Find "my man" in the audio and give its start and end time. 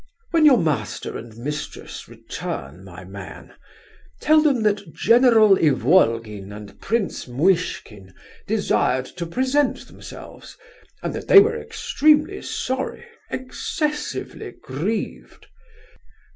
2.83-3.53